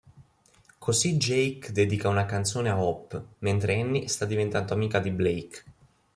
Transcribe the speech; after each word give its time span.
Così 0.79 1.17
Jake 1.17 1.71
dedica 1.71 2.09
una 2.09 2.25
canzone 2.25 2.69
a 2.71 2.81
Hope, 2.83 3.23
mentre 3.41 3.79
Annie 3.79 4.07
sta 4.07 4.25
diventando 4.25 4.73
amica 4.73 4.97
di 4.97 5.11
Blake. 5.11 5.63